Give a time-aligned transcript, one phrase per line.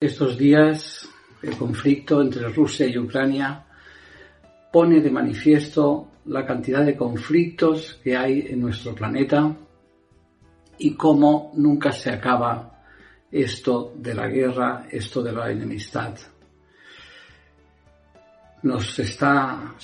[0.00, 1.06] Estos días
[1.42, 3.66] el conflicto entre Rusia y Ucrania
[4.72, 9.54] pone de manifiesto la cantidad de conflictos que hay en nuestro planeta
[10.78, 12.80] y cómo nunca se acaba
[13.30, 16.14] esto de la guerra, esto de la enemistad.
[18.62, 19.74] Nos está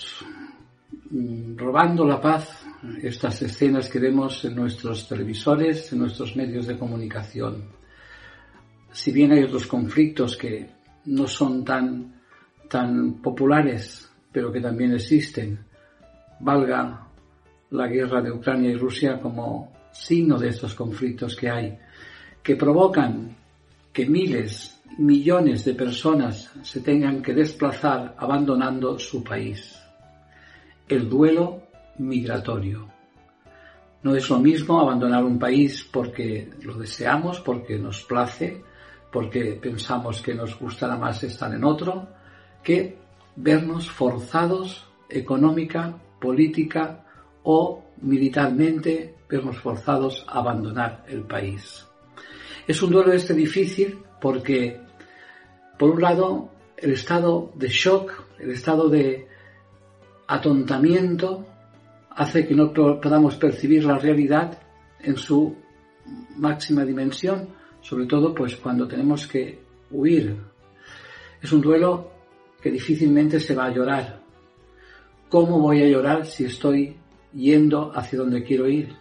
[1.57, 2.65] robando la paz
[3.03, 7.86] estas escenas que vemos en nuestros televisores, en nuestros medios de comunicación.
[8.97, 10.71] Si bien hay otros conflictos que
[11.05, 12.15] no son tan,
[12.67, 15.59] tan populares, pero que también existen,
[16.41, 17.07] valga
[17.73, 21.79] la guerra de Ucrania y Rusia como signo de estos conflictos que hay,
[22.43, 23.37] que provocan
[23.93, 29.79] que miles, millones de personas se tengan que desplazar abandonando su país.
[30.89, 31.65] El duelo
[31.99, 32.89] migratorio.
[34.03, 38.65] No es lo mismo abandonar un país porque lo deseamos, porque nos place,
[39.17, 42.07] porque pensamos que nos gustará más estar en otro,
[42.63, 42.99] que
[43.35, 47.03] vernos forzados económica, política
[47.43, 51.87] o militarmente, vernos forzados a abandonar el país.
[52.69, 54.83] Es un duelo este difícil porque,
[55.79, 59.27] por un lado, el estado de shock, el estado de
[60.27, 61.47] atontamiento,
[62.11, 64.59] hace que no podamos percibir la realidad
[65.01, 65.57] en su
[66.37, 67.56] máxima dimensión,
[67.87, 69.61] sobre todo pues cuando tenemos que
[69.93, 70.37] huir.
[71.41, 72.11] Es un duelo
[72.61, 74.21] que difícilmente se va a llorar.
[75.29, 76.97] ¿Cómo voy a llorar si estoy
[77.33, 78.93] yendo hacia donde quiero ir?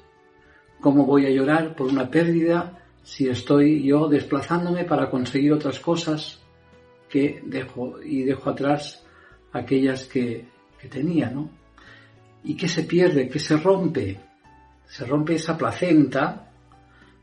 [0.81, 6.39] ¿Cómo voy a llorar por una pérdida si estoy yo desplazándome para conseguir otras cosas
[7.09, 9.03] que dejo y dejo atrás
[9.51, 10.45] aquellas que,
[10.79, 11.49] que tenía, ¿no?
[12.43, 13.29] ¿Y qué se pierde?
[13.29, 14.19] ¿Qué se rompe?
[14.85, 16.44] Se rompe esa placenta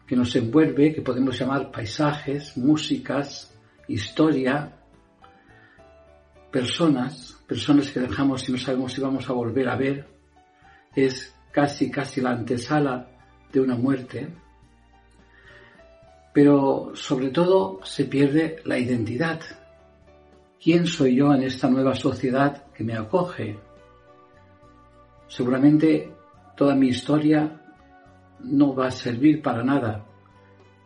[0.06, 3.54] que nos envuelve, que podemos llamar paisajes, músicas,
[3.88, 4.76] historia,
[6.50, 10.06] personas, personas que dejamos y no sabemos si vamos a volver a ver.
[10.94, 13.08] Es casi, casi la antesala
[13.52, 14.28] de una muerte.
[16.32, 19.40] Pero sobre todo se pierde la identidad.
[20.62, 23.58] ¿Quién soy yo en esta nueva sociedad que me acoge?
[25.32, 26.12] seguramente
[26.56, 27.61] toda mi historia
[28.44, 30.06] no va a servir para nada.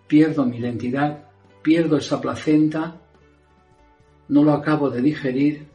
[0.06, 1.24] Pierdo mi identidad,
[1.62, 3.00] pierdo esa placenta,
[4.28, 5.66] no lo acabo de digerir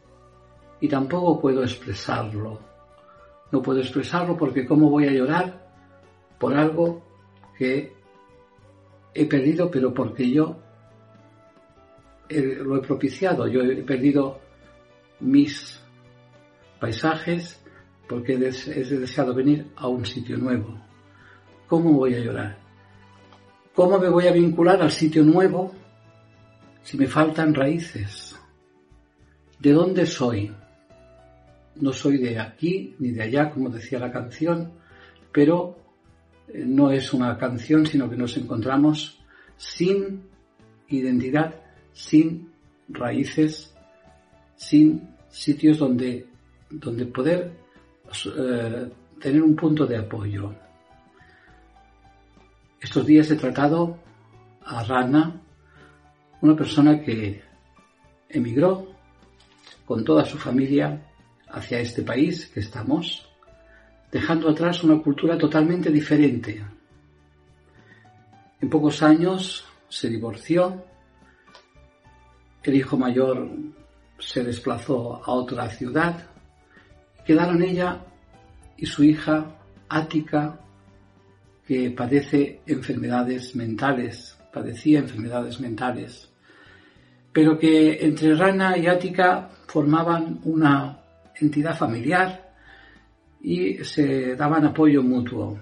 [0.80, 2.60] y tampoco puedo expresarlo.
[3.50, 5.68] No puedo expresarlo porque ¿cómo voy a llorar
[6.38, 7.02] por algo
[7.56, 7.92] que
[9.14, 10.56] he perdido, pero porque yo
[12.30, 13.46] lo he propiciado?
[13.46, 14.40] Yo he perdido
[15.20, 15.80] mis
[16.80, 17.62] paisajes,
[18.08, 20.80] porque he deseado venir a un sitio nuevo.
[21.72, 22.58] ¿Cómo voy a llorar?
[23.74, 25.72] ¿Cómo me voy a vincular al sitio nuevo
[26.82, 28.38] si me faltan raíces?
[29.58, 30.52] ¿De dónde soy?
[31.76, 34.70] No soy de aquí ni de allá, como decía la canción,
[35.32, 35.78] pero
[36.48, 39.24] eh, no es una canción, sino que nos encontramos
[39.56, 40.24] sin
[40.88, 41.54] identidad,
[41.94, 42.52] sin
[42.90, 43.74] raíces,
[44.56, 46.26] sin sitios donde,
[46.68, 47.50] donde poder
[48.26, 50.52] eh, tener un punto de apoyo.
[52.92, 53.96] Estos días he tratado
[54.66, 55.40] a Rana,
[56.42, 57.42] una persona que
[58.28, 58.86] emigró
[59.86, 61.00] con toda su familia
[61.48, 63.26] hacia este país que estamos,
[64.10, 66.62] dejando atrás una cultura totalmente diferente.
[68.60, 70.84] En pocos años se divorció,
[72.62, 73.48] el hijo mayor
[74.18, 76.28] se desplazó a otra ciudad,
[77.24, 78.04] Quedaron ella
[78.76, 79.46] y su hija
[79.88, 80.60] Ática,
[81.72, 86.30] que padece enfermedades mentales, padecía enfermedades mentales,
[87.32, 90.98] pero que entre Rana y Ática formaban una
[91.34, 92.52] entidad familiar
[93.40, 95.58] y se daban apoyo mutuo.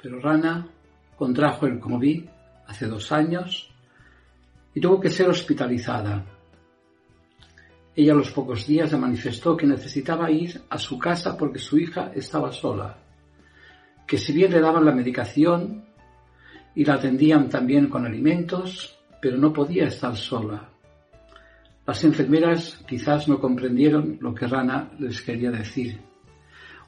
[0.00, 0.68] Pero Rana
[1.16, 2.22] contrajo el COVID
[2.68, 3.74] hace dos años
[4.72, 6.24] y tuvo que ser hospitalizada.
[7.96, 11.76] Ella a los pocos días le manifestó que necesitaba ir a su casa porque su
[11.76, 13.01] hija estaba sola,
[14.06, 15.84] que si bien le daban la medicación
[16.74, 20.68] y la atendían también con alimentos, pero no podía estar sola.
[21.86, 26.00] Las enfermeras quizás no comprendieron lo que Rana les quería decir,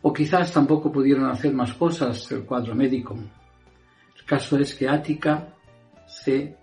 [0.03, 3.17] o quizás tampoco pudieron hacer más cosas el cuadro médico.
[4.17, 5.55] El caso es que Ática
[6.07, 6.57] se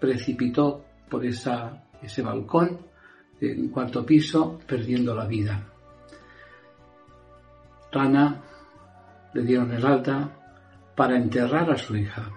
[0.00, 2.78] precipitó por ese balcón
[3.42, 5.66] un cuarto piso perdiendo la vida.
[7.92, 8.42] Rana
[9.34, 10.36] le dieron el alta
[10.96, 12.30] para enterrar a su hija.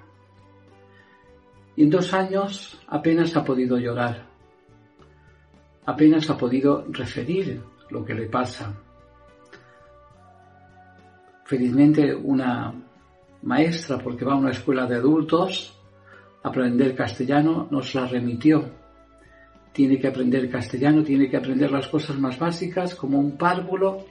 [1.75, 4.25] Y en dos años apenas ha podido llorar,
[5.85, 8.73] apenas ha podido referir lo que le pasa.
[11.45, 12.73] Felizmente una
[13.41, 15.77] maestra, porque va a una escuela de adultos,
[16.43, 18.63] a aprender castellano, nos la remitió.
[19.71, 24.05] Tiene que aprender castellano, tiene que aprender las cosas más básicas como un párvulo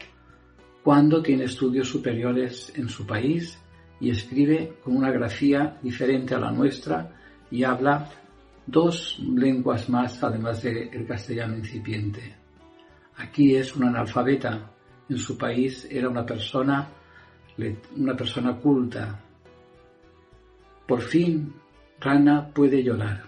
[0.82, 3.58] cuando tiene estudios superiores en su país
[4.00, 7.10] y escribe con una grafía diferente a la nuestra
[7.50, 8.10] y habla
[8.66, 12.34] dos lenguas más además del castellano incipiente.
[13.16, 14.70] Aquí es un analfabeta,
[15.08, 16.88] en su país era una persona,
[17.96, 19.20] una persona culta.
[20.86, 21.52] Por fin
[22.00, 23.22] Rana puede llorar.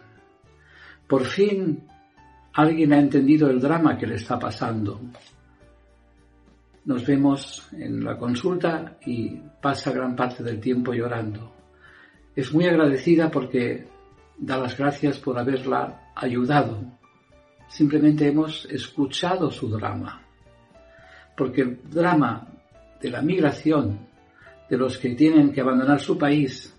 [1.07, 1.87] Por fin
[2.55, 5.01] alguien ha entendido el drama que le está pasando.
[6.85, 11.55] Nos vemos en la consulta y pasa gran parte del tiempo llorando.
[12.37, 13.87] Es muy agradecida porque
[14.37, 16.79] da las gracias por haberla ayudado.
[17.69, 20.21] Simplemente hemos escuchado su drama.
[21.37, 22.49] Porque el drama
[23.01, 24.07] de la migración,
[24.69, 26.75] de los que tienen que abandonar su país,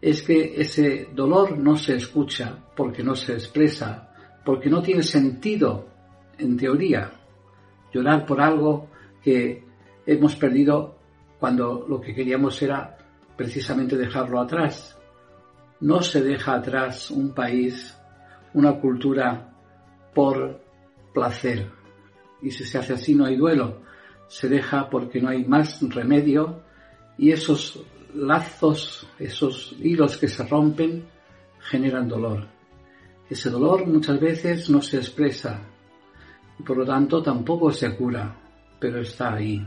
[0.00, 4.12] es que ese dolor no se escucha porque no se expresa,
[4.44, 5.88] porque no tiene sentido
[6.38, 7.10] en teoría.
[7.92, 8.90] Llorar por algo
[9.22, 9.64] que
[10.06, 10.96] hemos perdido
[11.38, 12.96] cuando lo que queríamos era
[13.36, 14.98] precisamente dejarlo atrás.
[15.80, 17.96] No se deja atrás un país,
[18.54, 19.54] una cultura
[20.14, 20.60] por
[21.14, 21.70] placer.
[22.42, 23.82] Y si se hace así no hay duelo.
[24.26, 26.62] Se deja porque no hay más remedio
[27.16, 27.82] y esos
[28.14, 31.06] lazos, esos hilos que se rompen,
[31.60, 32.46] generan dolor.
[33.28, 35.60] Ese dolor muchas veces no se expresa
[36.58, 38.34] y por lo tanto tampoco se cura,
[38.78, 39.66] pero está ahí.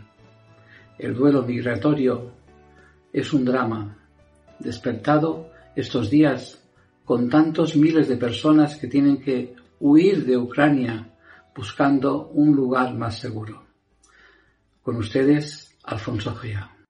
[0.98, 2.31] El duelo migratorio
[3.12, 3.98] es un drama,
[4.60, 6.63] despertado estos días
[7.06, 11.10] con tantos miles de personas que tienen que huir de Ucrania
[11.56, 13.66] buscando un lugar más seguro.
[14.81, 16.81] Con ustedes, Alfonso Gea.